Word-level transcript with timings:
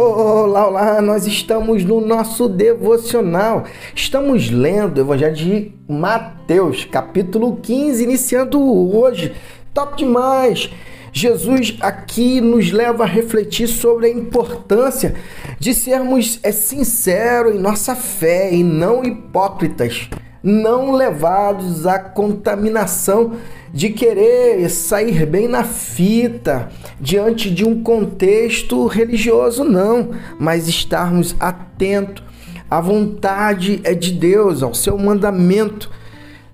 Olá, 0.00 0.68
olá, 0.68 1.02
nós 1.02 1.26
estamos 1.26 1.82
no 1.84 2.00
nosso 2.00 2.48
devocional. 2.48 3.64
Estamos 3.92 4.48
lendo 4.48 4.98
o 4.98 5.00
Evangelho 5.00 5.34
de 5.34 5.72
Mateus, 5.88 6.84
capítulo 6.84 7.56
15, 7.56 8.04
iniciando 8.04 8.62
hoje. 8.96 9.34
Top 9.74 9.96
demais! 9.96 10.70
Jesus 11.12 11.76
aqui 11.80 12.40
nos 12.40 12.70
leva 12.70 13.02
a 13.02 13.08
refletir 13.08 13.66
sobre 13.66 14.06
a 14.06 14.10
importância 14.10 15.16
de 15.58 15.74
sermos 15.74 16.38
é, 16.44 16.52
sinceros 16.52 17.56
em 17.56 17.58
nossa 17.58 17.96
fé 17.96 18.54
e 18.54 18.62
não 18.62 19.02
hipócritas 19.02 20.08
não 20.42 20.92
levados 20.92 21.86
à 21.86 21.98
contaminação 21.98 23.32
de 23.72 23.90
querer 23.90 24.68
sair 24.70 25.26
bem 25.26 25.48
na 25.48 25.64
fita 25.64 26.68
diante 27.00 27.50
de 27.50 27.64
um 27.64 27.82
contexto 27.82 28.86
religioso, 28.86 29.64
não, 29.64 30.10
mas 30.38 30.68
estarmos 30.68 31.34
atentos 31.38 32.22
à 32.70 32.80
vontade 32.80 33.80
é 33.82 33.94
de 33.94 34.12
Deus, 34.12 34.62
ao 34.62 34.74
seu 34.74 34.98
mandamento. 34.98 35.90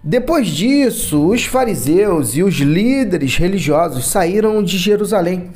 Depois 0.03 0.47
disso, 0.49 1.29
os 1.29 1.45
fariseus 1.45 2.37
e 2.37 2.43
os 2.43 2.55
líderes 2.55 3.37
religiosos 3.37 4.07
saíram 4.07 4.63
de 4.63 4.79
Jerusalém. 4.79 5.51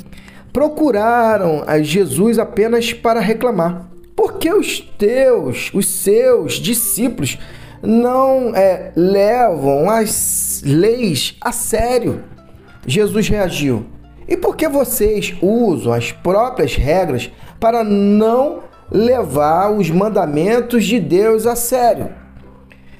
Procuraram 0.52 1.62
a 1.66 1.80
Jesus 1.80 2.38
apenas 2.38 2.92
para 2.92 3.20
reclamar. 3.20 3.88
Porque 4.16 4.52
os 4.52 4.80
teus, 4.80 5.70
os 5.72 5.86
seus 5.86 6.54
discípulos 6.54 7.38
não 7.82 8.54
é, 8.54 8.92
levam 8.94 9.88
as 9.88 10.62
leis 10.64 11.36
a 11.40 11.52
sério. 11.52 12.24
Jesus 12.86 13.28
reagiu. 13.28 13.86
E 14.26 14.36
por 14.36 14.56
que 14.56 14.68
vocês 14.68 15.34
usam 15.40 15.92
as 15.92 16.12
próprias 16.12 16.74
regras 16.74 17.30
para 17.58 17.82
não 17.82 18.60
levar 18.90 19.70
os 19.72 19.90
mandamentos 19.90 20.84
de 20.84 21.00
Deus 21.00 21.46
a 21.46 21.56
sério? 21.56 22.10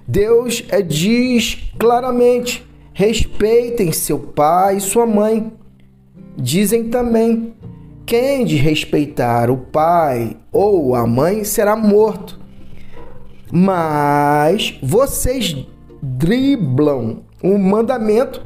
Deus 0.07 0.65
é, 0.71 0.81
diz 0.81 1.71
claramente: 1.79 2.67
respeitem 2.95 3.93
seu 3.93 4.19
pai 4.19 4.79
e 4.79 4.81
sua 4.81 5.07
mãe. 5.07 5.53
Dizem 6.37 6.85
também: 6.85 7.53
quem 8.07 8.47
desrespeitar 8.47 9.51
o 9.51 9.59
pai 9.59 10.35
ou 10.51 10.95
a 10.95 11.07
mãe 11.07 11.45
será 11.45 11.77
morto. 11.77 12.41
Mas 13.51 14.79
vocês 14.83 15.57
driblam 16.03 17.23
o 17.43 17.59
mandamento 17.59 18.43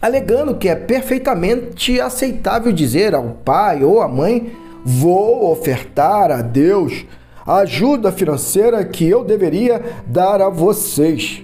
alegando 0.00 0.56
que 0.56 0.68
é 0.68 0.74
perfeitamente 0.74 2.00
aceitável 2.00 2.72
dizer 2.72 3.14
ao 3.14 3.36
pai 3.44 3.84
ou 3.84 4.00
à 4.00 4.08
mãe: 4.08 4.52
Vou 4.84 5.50
ofertar 5.50 6.30
a 6.30 6.42
Deus 6.42 7.04
a 7.46 7.58
ajuda 7.58 8.10
financeira 8.10 8.84
que 8.84 9.08
eu 9.08 9.24
deveria 9.24 9.82
dar 10.06 10.40
a 10.40 10.48
vocês. 10.48 11.42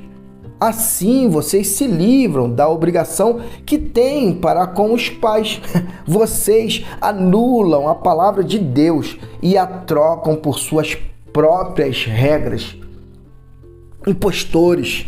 Assim 0.60 1.28
vocês 1.28 1.68
se 1.68 1.86
livram 1.86 2.50
da 2.50 2.68
obrigação 2.68 3.40
que 3.64 3.78
têm 3.78 4.34
para 4.34 4.66
com 4.66 4.92
os 4.92 5.08
pais. 5.08 5.60
Vocês 6.04 6.84
anulam 7.00 7.86
a 7.86 7.94
palavra 7.94 8.42
de 8.42 8.58
Deus 8.58 9.16
e 9.40 9.56
a 9.56 9.64
trocam 9.64 10.34
por 10.34 10.58
suas 10.58 10.96
próprias 11.38 12.04
regras. 12.04 12.76
Impostores. 14.04 15.06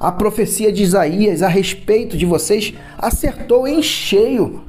A 0.00 0.10
profecia 0.10 0.72
de 0.72 0.82
Isaías 0.82 1.42
a 1.42 1.48
respeito 1.48 2.16
de 2.16 2.24
vocês 2.24 2.72
acertou 2.96 3.68
em 3.68 3.82
cheio. 3.82 4.62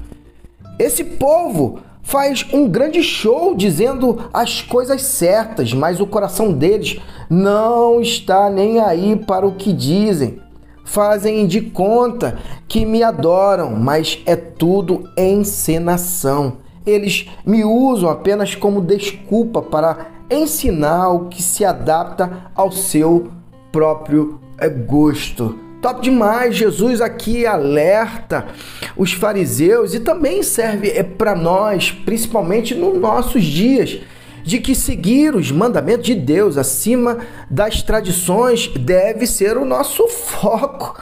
Esse 0.77 1.05
povo 1.05 1.79
faz 2.03 2.45
um 2.51 2.67
grande 2.67 3.01
show 3.01 3.55
dizendo 3.55 4.29
as 4.33 4.61
coisas 4.61 5.01
certas, 5.01 5.73
mas 5.73 6.01
o 6.01 6.05
coração 6.05 6.51
deles 6.51 6.99
não 7.29 8.01
está 8.01 8.49
nem 8.49 8.81
aí 8.81 9.15
para 9.15 9.47
o 9.47 9.55
que 9.55 9.71
dizem. 9.71 10.41
Fazem 10.83 11.47
de 11.47 11.61
conta 11.61 12.37
que 12.67 12.85
me 12.85 13.01
adoram, 13.01 13.71
mas 13.77 14.21
é 14.25 14.35
tudo 14.35 15.09
encenação. 15.17 16.57
Eles 16.85 17.29
me 17.45 17.63
usam 17.63 18.09
apenas 18.09 18.55
como 18.55 18.81
desculpa 18.81 19.61
para 19.61 20.16
ensinar 20.29 21.09
o 21.09 21.27
que 21.27 21.41
se 21.41 21.63
adapta 21.63 22.51
ao 22.53 22.71
seu 22.71 23.31
próprio 23.71 24.39
é, 24.57 24.69
gosto. 24.69 25.57
Top 25.81 26.01
demais, 26.01 26.55
Jesus 26.55 27.01
aqui 27.01 27.45
alerta 27.45 28.47
os 28.95 29.13
fariseus 29.13 29.93
e 29.93 29.99
também 29.99 30.41
serve 30.41 30.89
é, 30.89 31.03
para 31.03 31.35
nós, 31.35 31.91
principalmente 31.91 32.73
nos 32.73 32.99
nossos 32.99 33.43
dias, 33.43 33.99
de 34.43 34.59
que 34.59 34.73
seguir 34.73 35.35
os 35.35 35.51
mandamentos 35.51 36.05
de 36.05 36.15
Deus 36.15 36.57
acima 36.57 37.19
das 37.49 37.83
tradições 37.83 38.67
deve 38.67 39.27
ser 39.27 39.57
o 39.57 39.65
nosso 39.65 40.07
foco. 40.09 40.99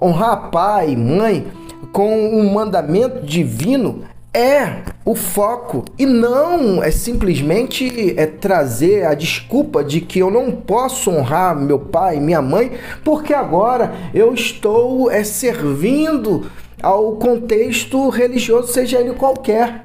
Honrar 0.00 0.50
pai 0.50 0.90
e 0.90 0.96
mãe 0.96 1.46
com 1.92 2.38
um 2.38 2.52
mandamento 2.52 3.24
divino 3.24 4.04
é 4.38 4.82
o 5.04 5.16
foco 5.16 5.84
e 5.98 6.06
não 6.06 6.80
é 6.80 6.92
simplesmente 6.92 8.14
é 8.16 8.24
trazer 8.24 9.04
a 9.04 9.12
desculpa 9.12 9.82
de 9.82 10.00
que 10.00 10.20
eu 10.20 10.30
não 10.30 10.52
posso 10.52 11.10
honrar 11.10 11.56
meu 11.56 11.80
pai, 11.80 12.20
minha 12.20 12.40
mãe, 12.40 12.78
porque 13.02 13.34
agora 13.34 13.92
eu 14.14 14.32
estou 14.32 15.10
é 15.10 15.24
servindo 15.24 16.48
ao 16.80 17.16
contexto 17.16 18.08
religioso, 18.10 18.72
seja 18.72 19.00
ele 19.00 19.14
qualquer. 19.14 19.84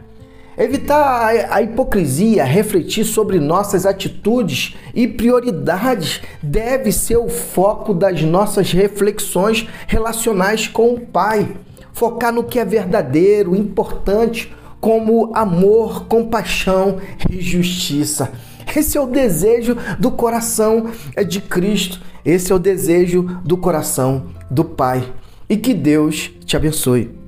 Evitar 0.56 1.02
a, 1.02 1.56
a 1.56 1.62
hipocrisia, 1.64 2.44
refletir 2.44 3.06
sobre 3.06 3.40
nossas 3.40 3.88
atitudes 3.88 4.76
e 4.94 5.08
prioridades 5.08 6.22
deve 6.44 6.92
ser 6.92 7.18
o 7.18 7.28
foco 7.28 7.92
das 7.92 8.22
nossas 8.22 8.72
reflexões 8.72 9.68
relacionais 9.88 10.68
com 10.68 10.94
o 10.94 11.00
Pai 11.00 11.56
focar 11.94 12.34
no 12.34 12.44
que 12.44 12.60
é 12.60 12.66
verdadeiro, 12.66 13.56
importante, 13.56 14.54
como 14.82 15.32
amor, 15.34 16.08
compaixão 16.08 16.98
e 17.30 17.40
justiça. 17.40 18.32
Esse 18.76 18.98
é 18.98 19.02
o 19.02 19.08
desejo 19.08 19.78
do 20.00 20.12
coração 20.12 20.88
de 21.28 21.40
Cristo, 21.40 22.02
esse 22.26 22.52
é 22.52 22.56
o 22.56 22.60
desejo 22.60 23.24
do 23.44 23.56
coração 23.56 24.26
do 24.50 24.66
Pai. 24.66 25.04
E 25.50 25.56
que 25.56 25.74
Deus 25.74 26.32
te 26.46 26.58
abençoe. 26.58 27.23